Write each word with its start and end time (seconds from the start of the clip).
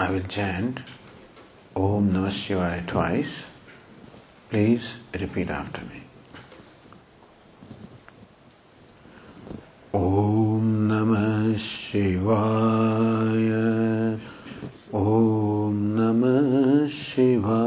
I 0.00 0.08
will 0.08 0.22
chant 0.22 0.80
Om 1.76 2.12
Namah 2.12 2.30
Shivaya 2.30 2.86
twice. 2.86 3.44
Please 4.48 4.94
repeat 5.12 5.50
after 5.50 5.82
me. 5.82 6.04
Om 9.92 10.88
Namah 10.88 11.54
Shivaya. 11.66 12.88
Om 14.90 15.76
Namah 15.98 16.88
Shivaya. 16.88 17.59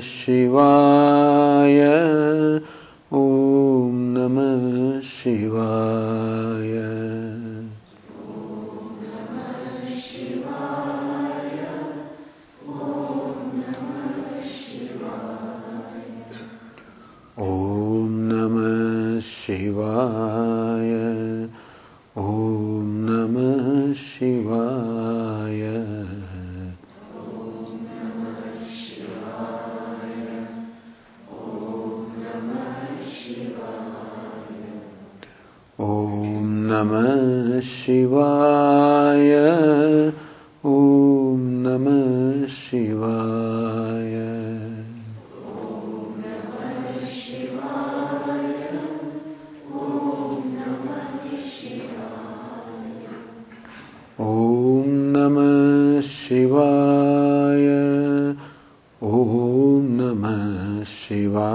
Shiva 0.00 0.71
Shiva 61.12 61.48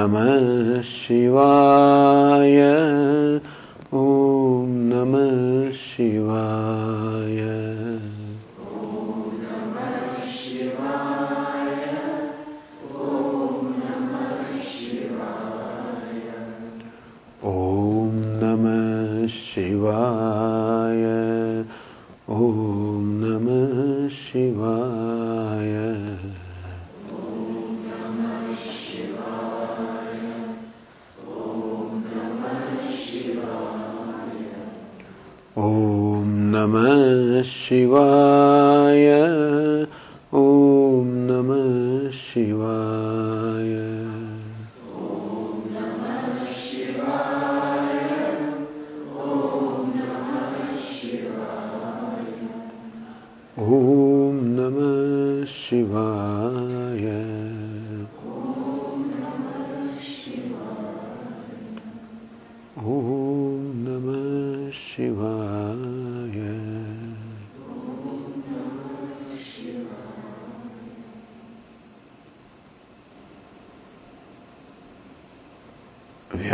नमः 0.00 0.82
शिवाय। 0.82 2.56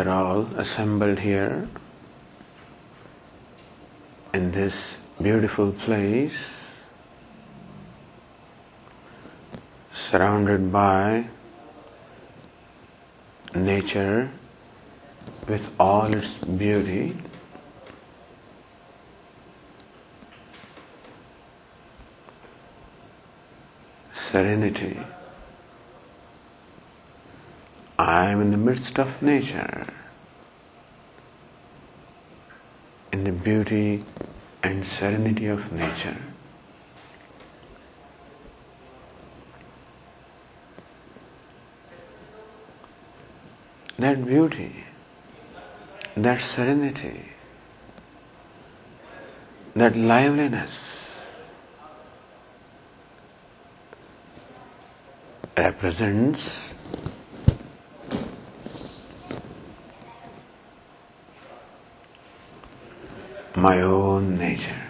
Are 0.09 0.25
all 0.25 0.47
assembled 0.57 1.19
here 1.19 1.69
in 4.33 4.53
this 4.53 4.97
beautiful 5.21 5.73
place, 5.73 6.55
surrounded 9.93 10.73
by 10.73 11.27
nature 13.55 14.31
with 15.49 15.69
all 15.79 16.15
its 16.15 16.35
beauty. 16.35 17.17
serenity. 24.37 24.99
I 28.27 28.31
am 28.31 28.41
in 28.41 28.51
the 28.51 28.57
midst 28.57 28.99
of 28.99 29.23
nature, 29.23 29.87
in 33.13 33.23
the 33.23 33.31
beauty 33.31 34.05
and 34.65 34.85
serenity 34.85 35.47
of 35.47 35.71
nature. 35.71 36.17
That 43.97 44.27
beauty, 44.27 44.73
that 46.17 46.41
serenity, 46.41 47.27
that 49.77 49.97
liveliness 49.97 51.13
represents 55.57 56.66
my 63.67 63.81
own 63.81 64.39
nature. 64.39 64.87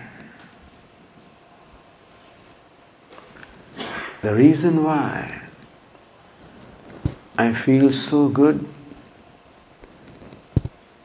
The 4.21 4.35
reason 4.35 4.85
why 4.85 5.41
I 7.39 7.55
feel 7.55 7.91
so 7.91 8.29
good 8.29 8.69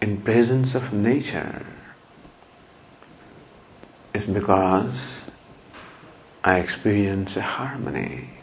in 0.02 0.20
presence 0.20 0.76
of 0.76 0.92
nature 0.92 1.66
is 4.14 4.26
because 4.26 5.22
I 6.44 6.60
experience 6.60 7.38
a 7.38 7.42
harmony. 7.42 8.41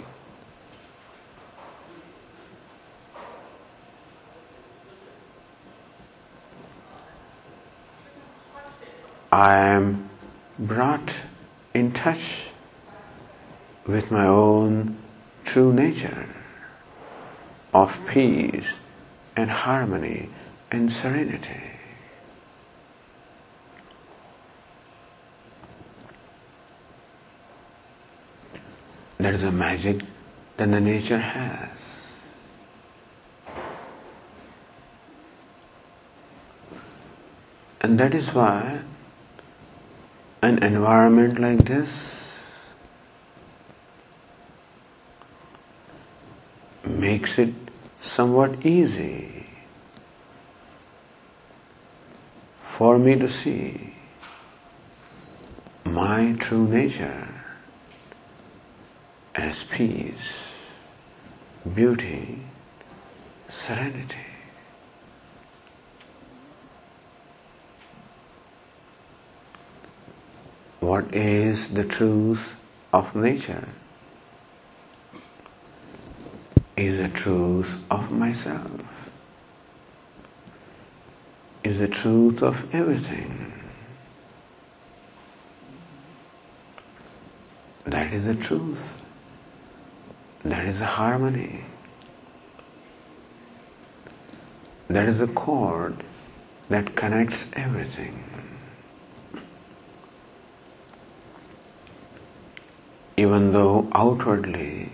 I 9.31 9.57
am 9.59 10.09
brought 10.59 11.23
in 11.75 11.93
touch 11.93 12.49
with 13.87 14.11
my 14.11 14.27
own 14.27 14.97
true 15.45 15.73
nature 15.73 16.29
of 17.75 18.01
peace 18.07 18.81
and 19.37 19.51
harmony 19.51 20.31
and 20.71 20.91
serenity. 20.91 21.63
That 29.19 29.35
is 29.35 29.43
the 29.43 29.53
magic 29.53 30.01
that 30.57 30.71
the 30.71 30.81
nature 30.81 31.19
has. 31.19 32.13
And 37.81 37.99
that 38.01 38.15
is 38.15 38.33
why 38.33 38.83
an 40.41 40.63
environment 40.63 41.39
like 41.41 41.65
this 41.65 42.59
makes 46.85 47.39
it 47.39 47.53
somewhat 48.01 48.65
easy 48.65 49.47
for 52.63 52.99
me 52.99 53.17
to 53.17 53.29
see 53.29 53.95
my 55.85 56.37
true 56.39 56.67
nature 56.69 57.29
as 59.35 59.65
peace, 59.65 60.55
beauty, 61.75 62.43
serenity. 63.49 64.28
What 70.81 71.13
is 71.13 71.71
the 71.71 71.85
truth 71.85 72.55
of 72.93 73.15
nature? 73.17 73.69
Is 76.77 76.99
the 76.99 77.09
truth 77.09 77.77
of 77.91 78.13
myself. 78.13 78.71
Is 81.65 81.81
the 81.81 81.89
truth 81.89 82.43
of 82.43 82.73
everything. 82.73 83.53
That 87.85 88.13
is 88.13 88.25
the 88.25 88.35
truth. 88.35 89.03
That 90.45 90.67
is 90.67 90.79
the 90.79 90.87
harmony. 90.87 91.65
That 94.89 95.09
is 95.09 95.19
the 95.19 95.27
cord 95.27 96.05
that 96.69 96.95
connects 96.95 97.47
everything. 97.55 98.23
Even 103.19 103.53
though 103.53 103.89
outwardly 104.01 104.93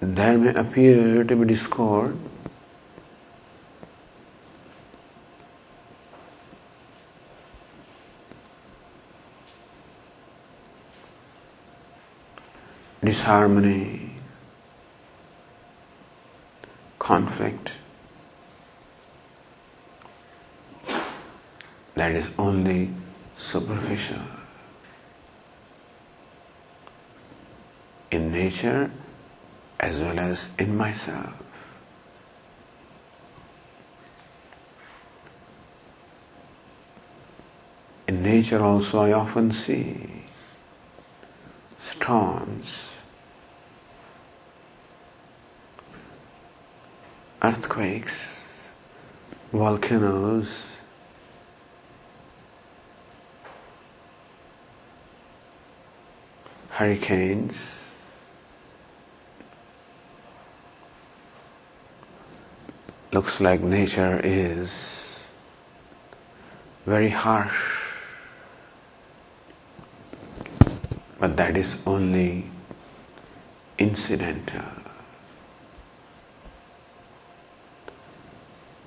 there 0.00 0.38
may 0.38 0.54
appear 0.54 1.24
to 1.24 1.34
be 1.34 1.46
discord, 1.46 2.16
disharmony, 13.02 14.14
conflict. 17.00 17.72
That 21.96 22.12
is 22.12 22.30
only 22.38 22.90
superficial. 23.36 24.41
In 28.12 28.30
nature 28.30 28.90
as 29.80 30.02
well 30.02 30.20
as 30.20 30.50
in 30.58 30.76
myself. 30.76 31.32
In 38.06 38.22
nature 38.22 38.62
also 38.62 39.00
I 39.00 39.12
often 39.12 39.50
see 39.50 40.26
storms, 41.80 42.90
earthquakes, 47.40 48.40
volcanoes, 49.54 50.64
hurricanes, 56.68 57.81
looks 63.12 63.40
like 63.40 63.60
nature 63.60 64.18
is 64.24 65.18
very 66.86 67.10
harsh, 67.10 67.82
but 71.20 71.36
that 71.36 71.56
is 71.56 71.76
only 71.86 72.46
incidental. 73.78 74.64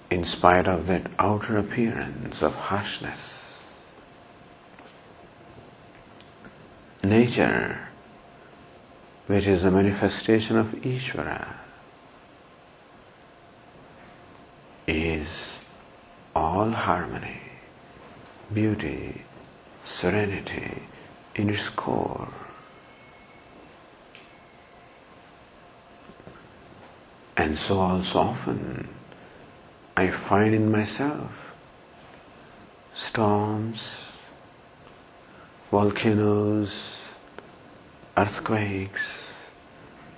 In 0.10 0.24
spite 0.24 0.68
of 0.68 0.88
that 0.88 1.12
outer 1.20 1.58
appearance 1.58 2.42
of 2.42 2.56
harshness, 2.56 3.54
nature, 7.04 7.90
which 9.28 9.46
is 9.46 9.64
a 9.64 9.72
manifestation 9.72 10.58
of 10.58 10.68
Ishvara, 10.82 11.65
is 14.88 15.60
all 16.36 16.72
harmony, 16.72 17.42
beauty, 18.54 19.24
serenity 19.84 20.84
in 21.36 21.50
its 21.50 21.70
core. 21.70 22.28
And 27.38 27.58
so 27.58 27.80
also 27.80 28.20
often 28.20 28.88
I 29.98 30.10
find 30.10 30.54
in 30.54 30.72
myself 30.72 31.54
storms, 32.94 34.18
volcanoes, 35.72 36.98
earthquakes, 38.18 39.32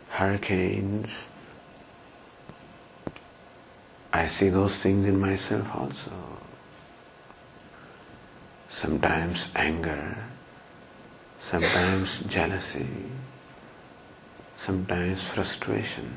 hurricanes, 0.10 1.28
I 4.18 4.26
see 4.28 4.50
those 4.50 4.76
things 4.76 5.08
in 5.08 5.20
myself 5.20 5.76
also. 5.76 6.12
Sometimes 8.68 9.48
anger, 9.56 10.18
sometimes 11.38 12.22
jealousy, 12.22 12.88
sometimes 14.56 15.22
frustration, 15.22 16.12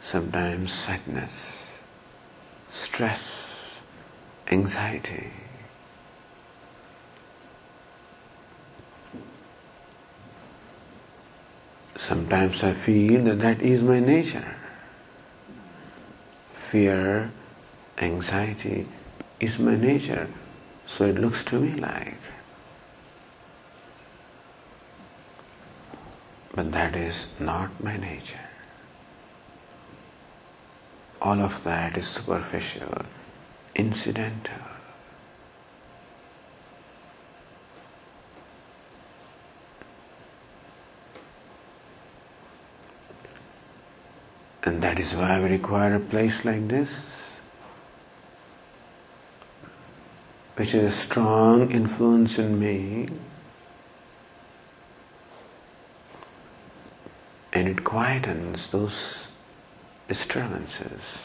sometimes 0.00 0.72
sadness, 0.72 1.62
stress, 2.70 3.80
anxiety. 4.48 5.30
Sometimes 11.96 12.64
I 12.64 12.72
feel 12.72 13.24
that 13.24 13.40
that 13.40 13.60
is 13.60 13.82
my 13.82 14.00
nature. 14.00 14.56
Fear, 16.70 17.30
anxiety 17.98 18.88
is 19.38 19.58
my 19.58 19.76
nature, 19.76 20.28
so 20.86 21.04
it 21.04 21.16
looks 21.16 21.44
to 21.44 21.60
me 21.60 21.78
like. 21.80 22.18
But 26.54 26.72
that 26.72 26.96
is 26.96 27.28
not 27.38 27.82
my 27.82 27.96
nature. 27.96 28.48
All 31.22 31.40
of 31.40 31.62
that 31.62 31.96
is 31.96 32.08
superficial, 32.08 33.04
incidental. 33.76 34.75
And 44.66 44.82
that 44.82 44.98
is 44.98 45.14
why 45.14 45.38
we 45.38 45.48
require 45.48 45.94
a 45.94 46.00
place 46.00 46.44
like 46.44 46.66
this, 46.66 47.22
which 50.56 50.74
is 50.74 50.92
a 50.92 50.96
strong 50.96 51.70
influence 51.70 52.36
in 52.36 52.58
me, 52.58 53.08
and 57.52 57.68
it 57.68 57.84
quietens 57.84 58.68
those 58.70 59.28
disturbances. 60.08 61.24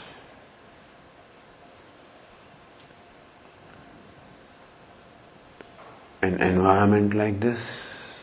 An 6.21 6.39
environment 6.39 7.15
like 7.15 7.39
this 7.39 8.19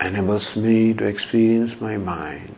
enables 0.00 0.54
me 0.54 0.94
to 0.94 1.04
experience 1.04 1.80
my 1.80 1.96
mind 1.96 2.54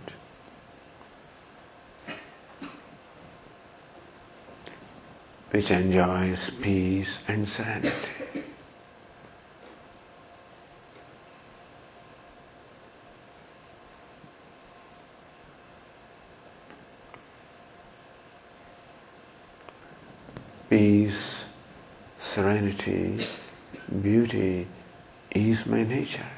which 5.56 5.70
enjoys 5.70 6.50
peace 6.60 7.20
and 7.28 7.48
serenity. 7.48 8.12
Peace, 20.68 21.44
serenity, 22.18 23.26
beauty 24.02 24.66
is 25.30 25.64
my 25.64 25.82
nature. 25.84 26.35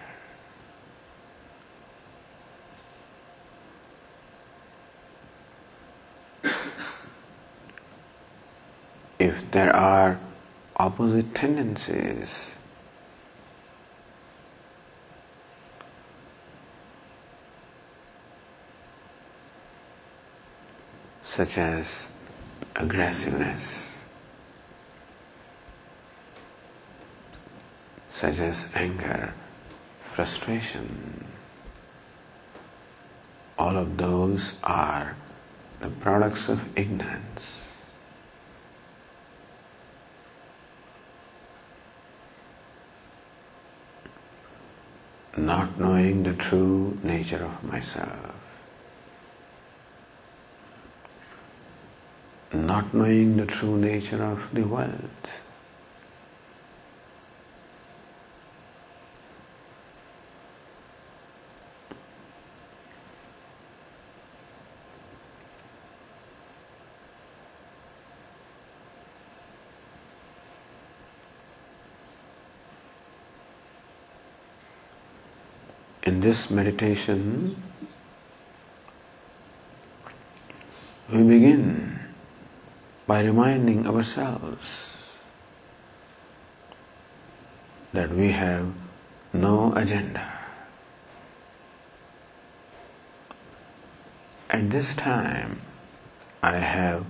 If 9.18 9.50
there 9.50 9.75
are 9.75 10.18
opposite 10.76 11.34
tendencies, 11.34 12.50
such 21.22 21.58
as 21.58 22.08
aggressiveness, 22.76 23.84
such 28.12 28.38
as 28.38 28.66
anger, 28.75 29.34
frustration, 30.12 31.26
all 33.58 33.76
of 33.76 33.96
those 33.96 34.54
are 34.62 35.16
the 35.80 35.88
products 35.88 36.48
of 36.48 36.60
ignorance. 36.76 37.67
Not 45.49 45.81
knowing 45.81 46.25
the 46.25 46.35
true 46.35 46.99
nature 47.02 47.43
of 47.43 47.64
myself, 47.64 48.35
not 52.52 52.93
knowing 52.93 53.38
the 53.38 53.47
true 53.47 53.78
nature 53.78 54.23
of 54.23 54.43
the 54.52 54.62
world. 54.62 55.31
In 76.09 76.21
this 76.21 76.49
meditation, 76.49 77.55
we 81.12 81.23
begin 81.23 82.00
by 83.07 83.21
reminding 83.23 83.87
ourselves 83.87 84.97
that 87.93 88.11
we 88.11 88.33
have 88.33 88.73
no 89.35 89.75
agenda. 89.77 90.25
At 94.49 94.71
this 94.71 94.95
time, 94.95 95.61
I 96.43 96.57
have 96.57 97.05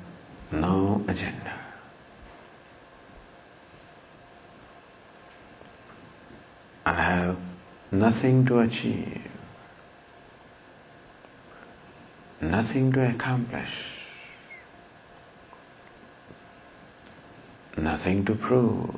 no 0.51 1.05
agenda. 1.07 1.55
I 6.85 6.95
have 6.95 7.37
nothing 7.99 8.47
to 8.47 8.61
achieve, 8.61 9.23
nothing 12.41 12.93
to 12.93 13.11
accomplish, 13.11 14.05
nothing 17.77 18.25
to 18.25 18.35
prove. 18.35 18.95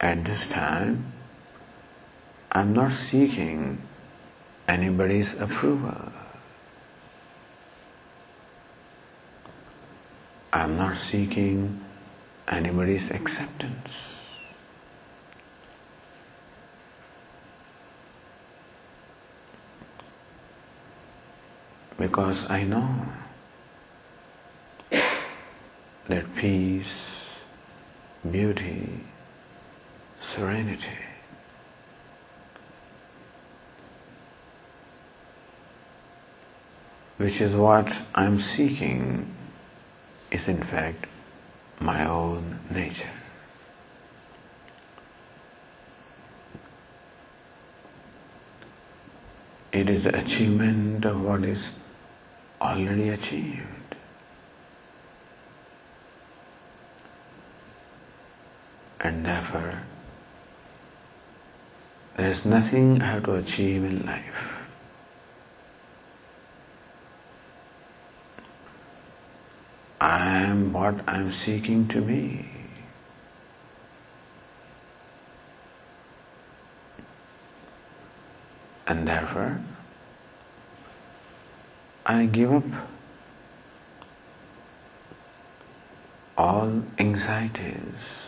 At 0.00 0.24
this 0.24 0.46
time, 0.46 1.12
I'm 2.52 2.72
not 2.72 2.92
seeking 2.92 3.82
anybody's 4.68 5.34
approval. 5.34 6.12
I'm 10.52 10.76
not 10.78 10.96
seeking 10.96 11.84
anybody's 12.50 13.10
acceptance. 13.10 14.14
Because 21.98 22.48
I 22.48 22.62
know 22.62 23.06
that 26.06 26.34
peace, 26.36 27.38
beauty, 28.30 29.00
serenity 30.20 30.98
which 37.18 37.40
is 37.40 37.54
what 37.54 38.00
I'm 38.14 38.40
seeking 38.40 39.34
is 40.30 40.48
in 40.48 40.62
fact 40.62 41.06
my 41.80 42.04
own 42.06 42.58
nature. 42.70 43.10
It 49.70 49.88
is 49.90 50.04
the 50.04 50.18
achievement 50.18 51.04
of 51.04 51.20
what 51.20 51.44
is 51.44 51.70
already 52.60 53.10
achieved. 53.10 53.64
And 59.00 59.24
therefore, 59.24 59.82
there 62.16 62.28
is 62.28 62.44
nothing 62.44 63.00
I 63.00 63.06
have 63.06 63.24
to 63.24 63.34
achieve 63.34 63.84
in 63.84 64.04
life. 64.04 64.57
I 70.00 70.28
am 70.42 70.72
what 70.72 71.00
I 71.08 71.18
am 71.18 71.32
seeking 71.32 71.88
to 71.88 72.00
be. 72.00 72.46
And 78.86 79.06
therefore, 79.06 79.60
I 82.06 82.26
give 82.26 82.52
up 82.52 82.64
all 86.38 86.82
anxieties. 86.98 88.27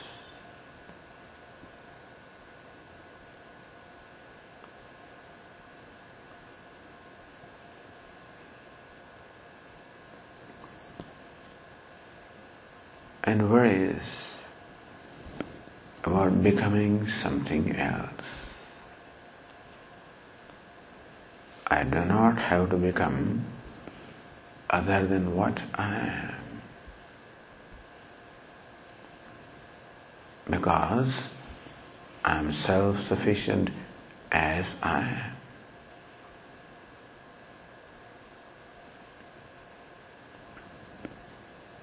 And 13.30 13.48
worries 13.48 14.38
about 16.02 16.42
becoming 16.42 17.06
something 17.06 17.76
else. 17.76 18.30
I 21.68 21.84
do 21.84 22.04
not 22.04 22.38
have 22.38 22.70
to 22.70 22.76
become 22.76 23.44
other 24.68 25.06
than 25.06 25.36
what 25.36 25.62
I 25.76 25.94
am. 25.96 26.34
Because 30.50 31.28
I 32.24 32.38
am 32.38 32.52
self 32.52 33.00
sufficient 33.06 33.70
as 34.32 34.74
I 34.82 35.00
am. 35.02 35.39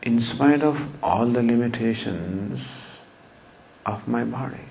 In 0.08 0.22
spite 0.22 0.62
of 0.64 1.04
all 1.04 1.26
the 1.26 1.44
limitations 1.44 2.66
of 3.86 4.08
my 4.08 4.24
body, 4.24 4.70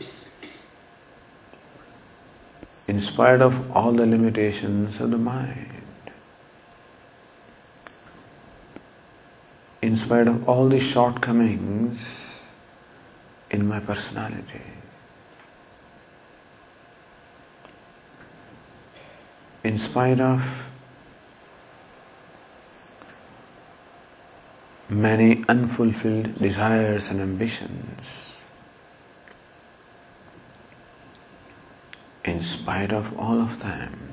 in 2.89 3.03
spite 3.03 3.43
of 3.43 3.71
all 3.71 3.93
the 3.93 4.07
limitations 4.07 4.99
of 4.99 5.11
the 5.11 5.19
mind, 5.19 5.83
in 9.83 9.99
spite 9.99 10.27
of 10.27 10.49
all 10.49 10.71
the 10.71 10.81
shortcomings 10.81 12.33
in 13.51 13.69
my 13.69 13.81
personality. 13.81 14.63
In 19.63 19.77
spite 19.77 20.19
of 20.19 20.66
many 24.89 25.45
unfulfilled 25.49 26.39
desires 26.39 27.11
and 27.11 27.21
ambitions, 27.21 28.01
in 32.25 32.41
spite 32.41 32.93
of 32.93 33.19
all 33.19 33.41
of 33.41 33.61
them, 33.63 34.13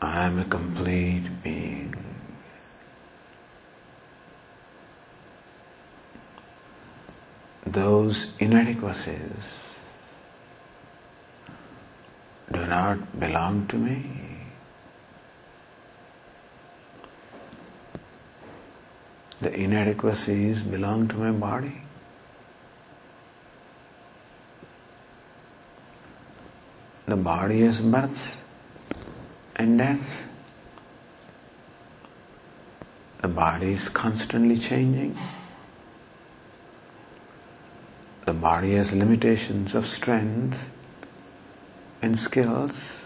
I 0.00 0.24
am 0.24 0.38
a 0.38 0.44
complete 0.44 1.42
being. 1.42 1.94
Those 7.64 8.26
inadequacies 8.38 9.54
do 12.50 12.66
not 12.66 13.18
belong 13.18 13.66
to 13.68 13.76
me. 13.76 14.21
The 19.42 19.52
inadequacies 19.52 20.62
belong 20.62 21.08
to 21.08 21.16
my 21.16 21.32
body. 21.32 21.82
The 27.06 27.16
body 27.16 27.62
is 27.62 27.80
birth 27.80 28.36
and 29.56 29.78
death. 29.78 30.22
The 33.20 33.26
body 33.26 33.72
is 33.72 33.88
constantly 33.88 34.56
changing. 34.56 35.18
The 38.26 38.32
body 38.32 38.76
has 38.76 38.92
limitations 38.92 39.74
of 39.74 39.88
strength 39.88 40.56
and 42.00 42.16
skills. 42.16 43.00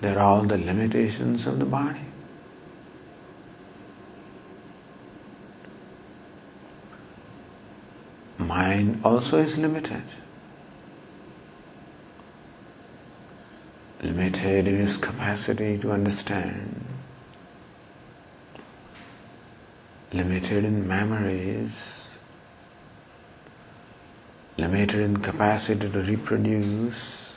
They're 0.00 0.18
all 0.18 0.44
the 0.44 0.56
limitations 0.56 1.46
of 1.46 1.58
the 1.58 1.66
body. 1.66 2.06
Mind 8.72 9.00
also 9.04 9.38
is 9.38 9.58
limited. 9.58 10.02
limited 14.02 14.66
in 14.66 14.80
its 14.80 14.96
capacity 14.96 15.78
to 15.78 15.92
understand, 15.92 16.84
limited 20.12 20.64
in 20.64 20.88
memories, 20.88 22.06
limited 24.58 25.00
in 25.00 25.16
capacity 25.18 25.88
to 25.88 26.00
reproduce, 26.00 27.32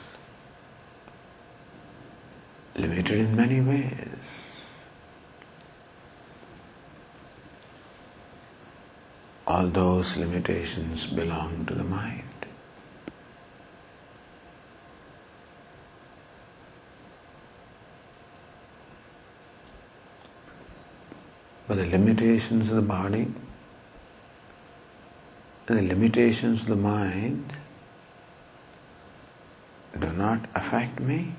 limited 2.74 3.20
in 3.20 3.36
many 3.36 3.60
ways. 3.60 4.15
All 9.46 9.68
those 9.68 10.16
limitations 10.16 11.06
belong 11.06 11.66
to 11.66 11.74
the 11.74 11.84
mind. 11.84 12.22
But 21.68 21.76
the 21.76 21.86
limitations 21.86 22.70
of 22.70 22.76
the 22.76 22.82
body 22.82 23.28
the 25.66 25.82
limitations 25.82 26.62
of 26.62 26.68
the 26.68 26.76
mind 26.76 27.52
do 29.98 30.12
not 30.12 30.46
affect 30.54 31.00
me. 31.00 31.32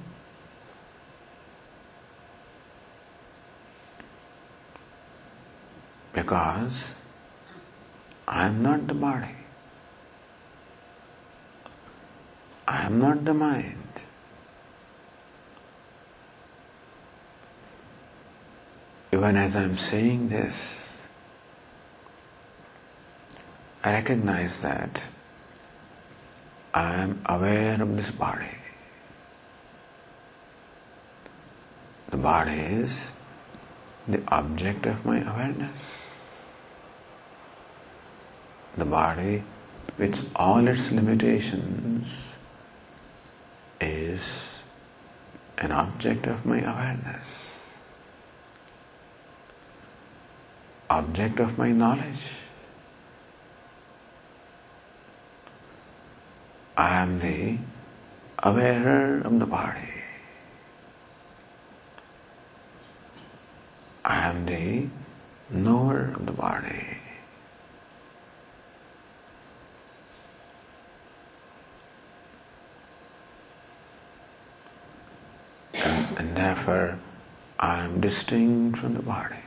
Because 6.12 6.84
I 8.28 8.48
am 8.48 8.62
not 8.62 8.88
the 8.88 8.94
body. 8.94 9.36
I 12.68 12.84
am 12.84 13.00
not 13.00 13.24
the 13.24 13.34
mind. 13.34 14.02
Even 19.13 19.38
as 19.38 19.56
I'm 19.56 19.78
saying 19.78 20.28
this, 20.28 20.84
I 23.84 23.94
recognize 23.94 24.60
that 24.60 25.06
I 26.74 26.96
am 26.96 27.22
aware 27.26 27.82
of 27.82 27.96
this 27.96 28.12
body. 28.12 28.58
The 32.10 32.18
body 32.18 32.60
is 32.60 33.12
the 34.08 34.22
object 34.28 34.86
of 34.86 35.06
my 35.06 35.22
awareness. 35.22 36.07
The 38.78 38.86
body, 38.86 39.44
with 39.98 40.30
all 40.36 40.68
its 40.68 40.92
limitations, 40.92 42.36
is 43.82 44.62
an 45.58 45.72
object 45.72 46.28
of 46.28 46.46
my 46.46 46.60
awareness. 46.62 47.58
object 50.90 51.40
of 51.40 51.58
my 51.58 51.72
knowledge. 51.72 52.32
I 56.78 56.90
am 57.02 57.20
the 57.20 57.58
awarer 58.40 59.22
of 59.22 59.40
the 59.40 59.46
body. 59.46 59.94
I 64.06 64.28
am 64.28 64.46
the 64.46 64.88
knower 65.50 66.13
of 66.16 66.26
the 66.26 66.32
body. 66.32 66.97
And, 76.18 76.36
therefore, 76.36 77.00
I 77.60 77.86
am 77.86 78.02
distinct 78.02 78.80
from 78.80 78.96
the 78.96 79.02
body. 79.02 79.38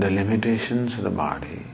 the 0.00 0.10
limitations 0.10 0.94
of 0.94 1.04
the 1.04 1.10
body 1.10 1.66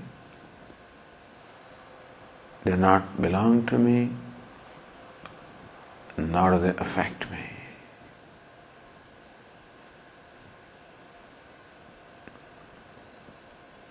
do 2.65 2.77
not 2.77 3.23
belong 3.23 3.65
to 3.65 3.79
me, 3.79 4.11
nor 6.17 6.51
do 6.53 6.59
they 6.59 6.77
affect 6.77 7.31
me. 7.31 7.56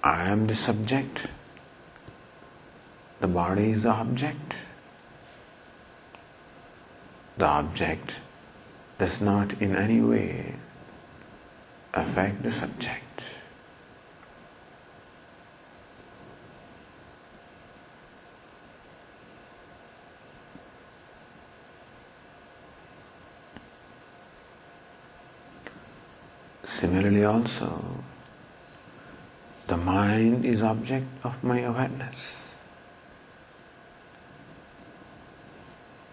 I 0.05 0.25
am 0.25 0.45
the 0.45 0.55
subject, 0.55 1.25
the 3.21 3.27
body 3.27 3.71
is 3.71 3.81
the 3.81 3.89
object. 3.89 4.59
The 7.39 7.45
object 7.45 8.21
does 8.99 9.19
not 9.19 9.59
in 9.59 9.75
any 9.75 10.01
way 10.01 10.57
affect 11.95 12.43
the 12.43 12.51
subject. 12.51 13.23
Similarly, 26.63 27.25
also, 27.25 27.94
mind 29.85 30.43
is 30.45 30.63
object 30.63 31.05
of 31.23 31.43
my 31.43 31.59
awareness. 31.59 32.37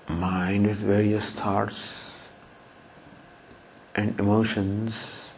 Mind 0.09 0.67
with 0.67 0.77
various 0.77 1.31
thoughts 1.31 2.11
and 3.95 4.19
emotions 4.21 5.31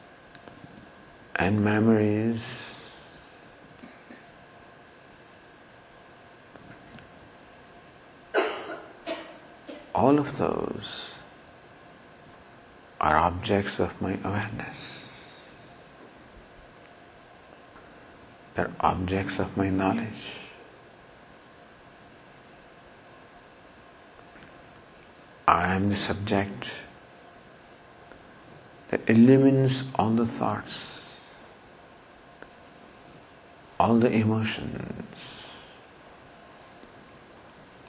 and 1.37 1.65
memories. 1.65 2.43
All 9.95 10.19
of 10.19 10.39
those 10.39 11.11
are 13.01 13.17
objects 13.17 13.79
of 13.79 14.01
my 14.03 14.19
awareness. 14.25 15.04
They're 18.55 18.71
objects 18.81 19.39
of 19.39 19.57
my 19.57 19.69
knowledge. 19.69 20.33
I 25.47 25.75
am 25.75 25.91
the 25.91 25.97
subject 25.97 26.81
that 28.89 29.11
illumines 29.11 29.85
all 29.97 30.11
the 30.11 30.27
thoughts, 30.27 31.03
all 33.79 33.99
the 33.99 34.11
emotions, 34.11 35.49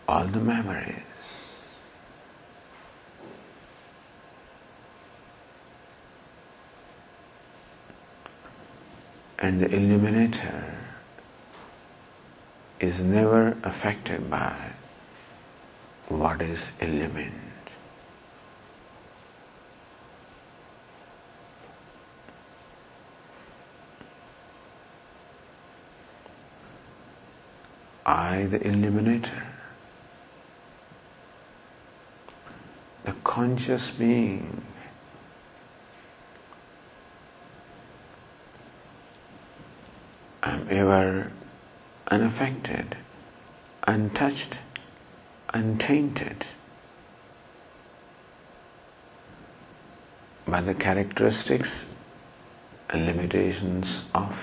all 0.07 0.25
the 0.25 0.39
memories. 0.39 1.03
And 9.45 9.61
the 9.61 9.69
illuminator 9.69 10.73
is 12.79 13.03
never 13.03 13.55
affected 13.61 14.27
by 14.27 14.71
what 16.07 16.41
is 16.41 16.71
illumined. 16.81 17.31
I, 28.03 28.45
the 28.45 28.67
illuminator, 28.67 29.43
the 33.03 33.13
conscious 33.23 33.91
being, 33.91 34.63
am 40.77 40.87
were 40.87 41.31
unaffected, 42.07 42.97
untouched, 43.87 44.57
untainted 45.49 46.45
by 50.47 50.61
the 50.61 50.73
characteristics 50.73 51.85
and 52.89 53.05
limitations 53.05 54.03
of 54.13 54.37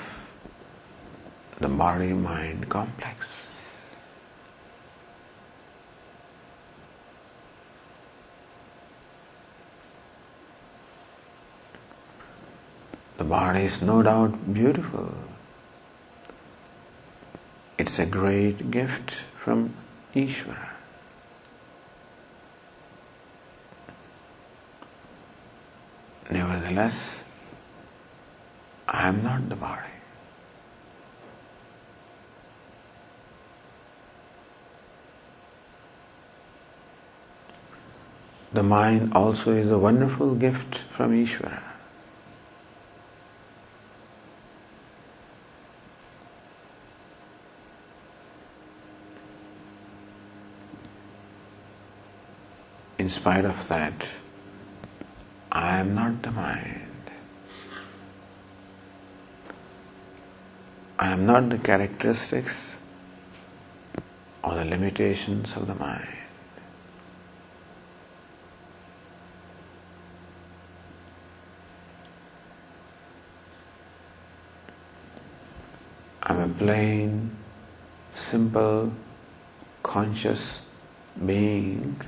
the 1.61 1.69
body 1.69 2.13
mind 2.13 2.69
complex. 2.69 3.49
The 13.19 13.25
body 13.25 13.63
is 13.63 13.81
no 13.81 14.03
doubt 14.03 14.53
beautiful. 14.53 15.15
It's 17.83 17.99
a 17.99 18.07
great 18.07 18.71
gift 18.71 19.25
from 19.43 19.75
Ishvara. 20.15 20.69
Nevertheless, 26.31 27.25
I 28.87 29.09
am 29.09 29.25
not 29.25 29.49
the 29.49 29.57
body. 29.57 29.97
The 38.53 38.63
mind 38.63 39.13
also 39.13 39.51
is 39.51 39.69
a 39.73 39.79
wonderful 39.79 40.37
gift 40.37 40.77
from 40.77 41.11
Ishvara. 41.11 41.72
In 53.03 53.11
spite 53.11 53.45
of 53.45 53.67
that, 53.67 54.09
I 55.51 55.79
am 55.79 55.93
not 55.93 56.23
the 56.23 56.31
mind. 56.31 57.11
I 61.01 61.09
am 61.09 61.27
not 61.27 61.51
the 61.51 61.59
characteristics 61.59 62.77
or 64.45 64.55
the 64.55 64.65
limitations 64.65 65.57
of 65.57 65.67
the 65.67 65.75
mind. 65.75 66.07
I'm 76.23 76.39
a 76.39 76.49
plain, 76.55 77.37
simple, 78.15 78.93
conscious 79.83 80.61
being 81.27 82.01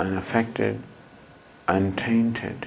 unaffected, 0.00 0.80
untainted. 1.68 2.66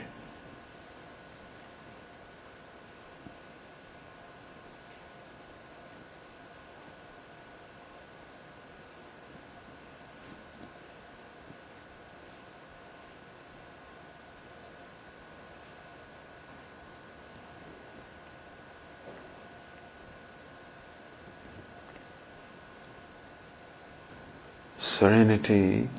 Serenity 24.77 25.89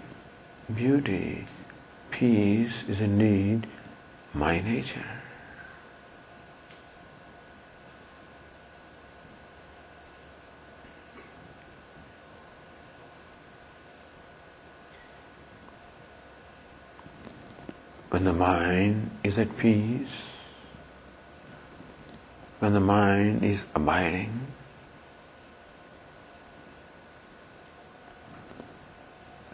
beauty, 0.72 1.44
peace 2.10 2.84
is 2.88 3.00
indeed 3.00 3.66
my 4.32 4.60
nature. 4.60 5.04
When 18.10 18.24
the 18.24 18.32
mind 18.32 19.10
is 19.24 19.38
at 19.38 19.56
peace, 19.58 20.30
when 22.60 22.72
the 22.72 22.80
mind 22.80 23.44
is 23.44 23.66
abiding, 23.74 24.46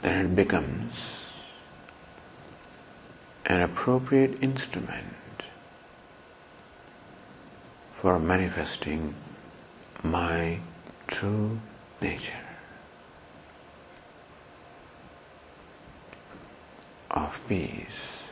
then 0.03 0.27
it 0.27 0.37
becomes 0.37 1.25
an 3.47 3.61
appropriate 3.61 4.43
instrument 4.43 5.45
for 8.01 8.19
manifesting 8.19 9.15
my 10.03 10.59
true 11.07 11.61
nature 12.01 12.47
of 17.11 17.39
peace, 17.49 18.25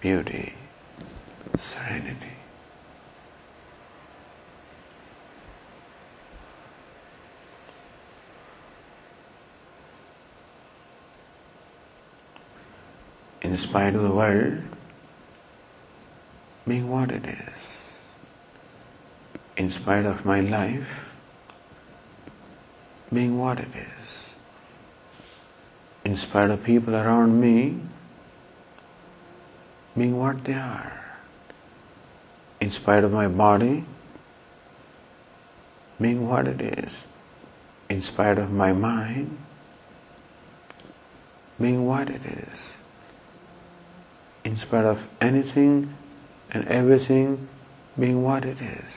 beauty, 0.00 0.54
serenity. 1.56 2.41
In 13.52 13.58
spite 13.58 13.94
of 13.94 14.00
the 14.02 14.10
world 14.10 14.62
being 16.66 16.90
what 16.90 17.10
it 17.12 17.22
is, 17.26 17.58
in 19.58 19.70
spite 19.70 20.06
of 20.06 20.24
my 20.24 20.40
life 20.40 20.88
being 23.12 23.38
what 23.38 23.60
it 23.60 23.68
is, 23.76 24.08
in 26.02 26.16
spite 26.16 26.48
of 26.48 26.64
people 26.64 26.96
around 26.96 27.38
me 27.42 27.78
being 29.98 30.18
what 30.18 30.42
they 30.44 30.54
are, 30.54 31.18
in 32.58 32.70
spite 32.70 33.04
of 33.04 33.12
my 33.12 33.28
body 33.28 33.84
being 36.00 36.26
what 36.26 36.48
it 36.48 36.62
is, 36.62 37.04
in 37.90 38.00
spite 38.00 38.38
of 38.38 38.50
my 38.50 38.72
mind 38.72 39.36
being 41.60 41.86
what 41.86 42.08
it 42.08 42.24
is, 42.24 42.58
in 44.44 44.56
spite 44.56 44.84
of 44.84 45.06
anything 45.20 45.94
and 46.50 46.66
everything 46.68 47.48
being 47.98 48.22
what 48.22 48.44
it 48.44 48.60
is. 48.60 48.92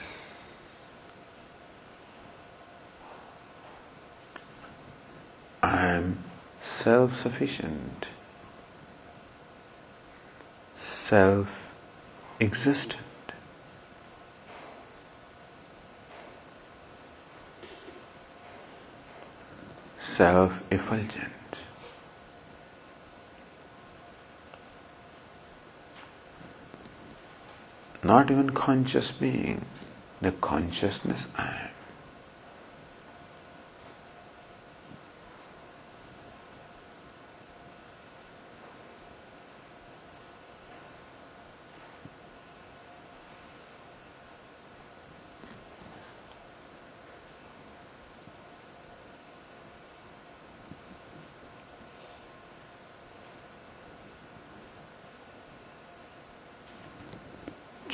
I 5.61 5.87
am 5.87 6.19
self 6.61 7.19
sufficient, 7.21 8.07
self 10.75 11.47
existent. 12.39 13.01
Self 19.97 20.53
effulgent. 20.71 21.34
Not 28.05 28.29
even 28.29 28.51
conscious 28.51 29.11
being, 29.11 29.65
the 30.21 30.31
consciousness 30.31 31.25
I 31.35 31.47
am. 31.47 31.74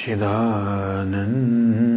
चिदानन्दरूपः 0.01 1.90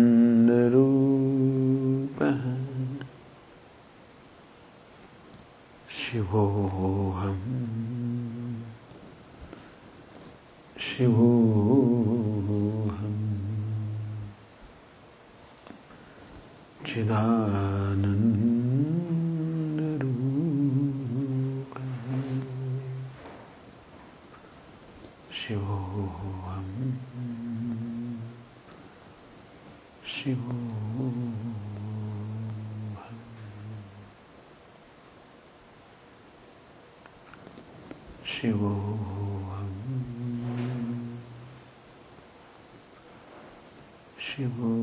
chegou. 44.35 44.74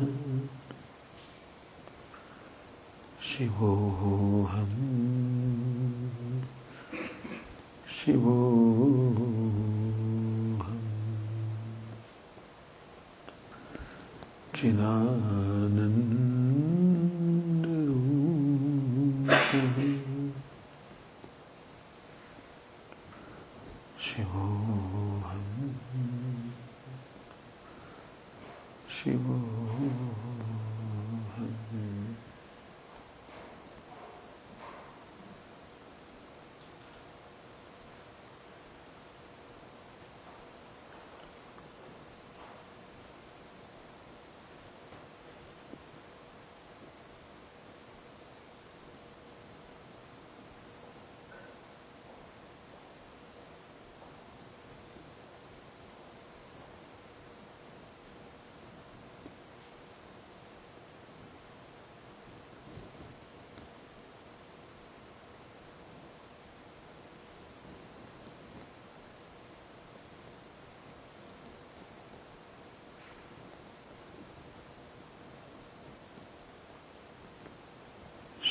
शिवोऽहम् 3.27 4.73
शिवो 7.97 8.35
शिवो 24.17 24.45
हम 25.29 25.45
शिवो 28.89 30.06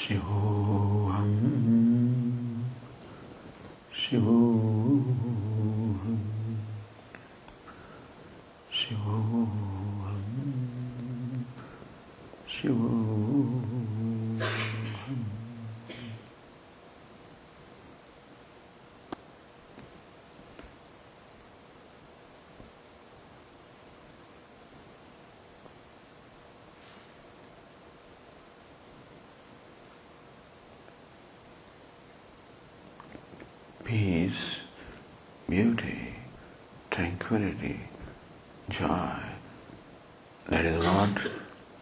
Shivoham 0.06 1.32
Shivoham 3.92 5.02
Shivoham 8.70 10.22
Shivoham 12.46 13.85
peace, 33.96 34.58
beauty, 35.48 36.14
tranquility, 36.90 37.80
joy. 38.68 39.16
That 40.50 40.66
is 40.66 40.84
what 40.84 41.30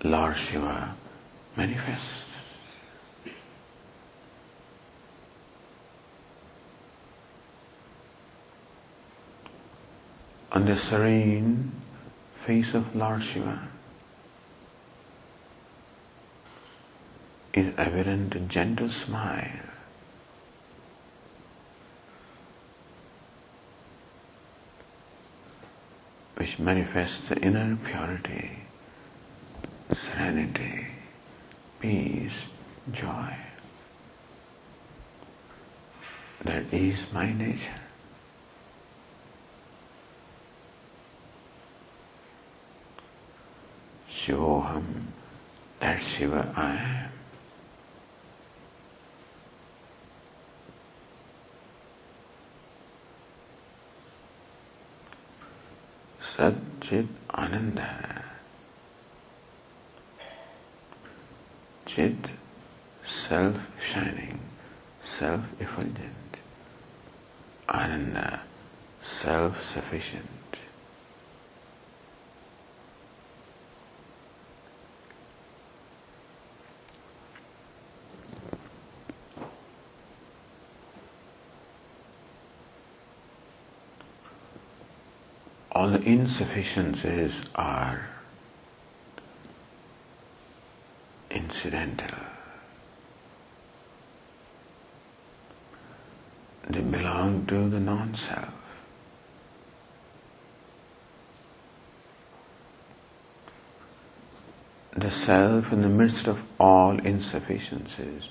Lord 0.05 0.37
Shiva 0.37 0.95
manifests. 1.57 2.31
On 10.53 10.67
the 10.67 10.77
serene 10.77 11.73
face 12.47 12.75
of 12.75 12.95
Lord 12.95 13.25
Shiva 13.25 13.59
is 17.53 17.75
evident 17.77 18.37
a 18.37 18.41
gentle 18.41 18.89
smile. 18.89 19.74
Manifests 26.59 27.29
the 27.29 27.37
inner 27.39 27.77
purity, 27.85 28.59
serenity, 29.93 30.87
peace, 31.81 32.45
joy. 32.93 33.37
That 36.45 36.65
is 36.73 36.99
my 37.13 37.33
nature. 37.33 37.81
Shivoham, 44.11 45.07
that 45.81 46.03
Shiva 46.03 46.53
I 46.57 46.75
am. 46.77 47.14
Satchit 56.85 57.09
Ananda. 57.31 58.25
Chit, 61.87 62.31
self 63.03 63.57
shining, 63.81 64.39
self 65.01 65.41
effulgent. 65.61 66.37
Ananda, 67.69 68.43
self 69.01 69.65
sufficient. 69.65 70.29
All 85.85 85.91
the 85.91 86.01
insufficiencies 86.01 87.43
are 87.55 88.09
incidental. 91.31 92.17
They 96.67 96.81
belong 96.81 97.45
to 97.49 97.69
the 97.69 97.81
non 97.81 98.15
self. 98.15 98.55
The 104.97 105.11
self, 105.11 105.71
in 105.71 105.83
the 105.83 105.91
midst 105.91 106.27
of 106.27 106.41
all 106.59 106.99
insufficiencies, 106.99 108.31